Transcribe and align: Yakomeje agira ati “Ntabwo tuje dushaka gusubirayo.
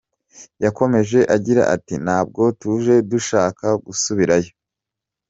Yakomeje 0.63 1.19
agira 1.35 1.61
ati 1.75 1.95
“Ntabwo 2.05 2.41
tuje 2.59 2.95
dushaka 3.11 3.67
gusubirayo. 3.85 4.51